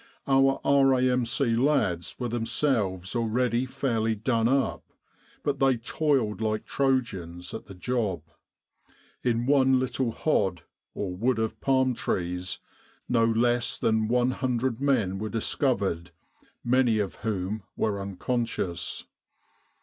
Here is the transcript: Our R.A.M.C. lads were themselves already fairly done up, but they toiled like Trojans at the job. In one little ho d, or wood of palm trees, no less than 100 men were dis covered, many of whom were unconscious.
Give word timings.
Our 0.25 0.59
R.A.M.C. 0.63 1.55
lads 1.57 2.15
were 2.17 2.27
themselves 2.27 3.15
already 3.15 3.67
fairly 3.67 4.15
done 4.15 4.47
up, 4.47 4.83
but 5.43 5.59
they 5.59 5.77
toiled 5.77 6.41
like 6.41 6.65
Trojans 6.65 7.53
at 7.53 7.67
the 7.67 7.75
job. 7.75 8.23
In 9.21 9.45
one 9.45 9.79
little 9.79 10.11
ho 10.11 10.49
d, 10.49 10.63
or 10.95 11.13
wood 11.15 11.37
of 11.37 11.61
palm 11.61 11.93
trees, 11.93 12.57
no 13.07 13.25
less 13.25 13.77
than 13.77 14.07
100 14.07 14.81
men 14.81 15.19
were 15.19 15.29
dis 15.29 15.53
covered, 15.53 16.09
many 16.63 16.97
of 16.97 17.17
whom 17.17 17.61
were 17.77 18.01
unconscious. 18.01 19.05